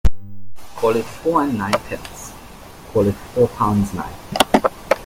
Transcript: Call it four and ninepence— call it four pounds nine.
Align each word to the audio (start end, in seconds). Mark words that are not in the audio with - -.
Call 0.77 0.95
it 0.95 1.05
four 1.05 1.43
and 1.43 1.55
ninepence— 1.59 2.33
call 2.91 3.05
it 3.05 3.13
four 3.13 3.47
pounds 3.49 3.93
nine. 3.93 4.11